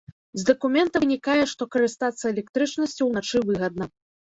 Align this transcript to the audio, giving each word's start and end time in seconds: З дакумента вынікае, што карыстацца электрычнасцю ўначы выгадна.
З 0.43 0.45
дакумента 0.47 1.01
вынікае, 1.03 1.37
што 1.53 1.69
карыстацца 1.77 2.25
электрычнасцю 2.35 3.03
ўначы 3.15 3.49
выгадна. 3.49 3.85